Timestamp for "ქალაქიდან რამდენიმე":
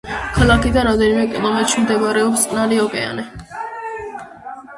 0.35-1.25